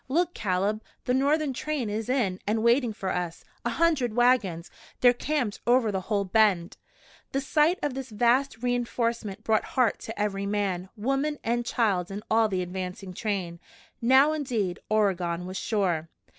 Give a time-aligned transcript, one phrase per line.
[0.07, 3.45] "Look, Caleb, the Northern train is in and waiting for us!
[3.63, 4.71] A hundred wagons!
[4.99, 6.75] They're camped over the whole bend."
[7.33, 12.09] The sight of this vast re enforcement brought heart to every man, woman and child
[12.09, 13.59] in all the advancing train.
[14.01, 16.09] Now, indeed, Oregon was sure.